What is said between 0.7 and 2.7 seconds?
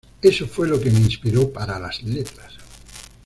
que me inspiró para las letras".